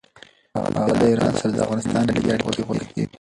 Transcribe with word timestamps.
هغه 0.77 0.93
د 0.99 1.01
ایران 1.09 1.33
سره 1.39 1.51
د 1.53 1.59
افغانستان 1.65 2.03
نېږدې 2.07 2.29
اړیکې 2.35 2.61
غوښتې. 2.67 3.03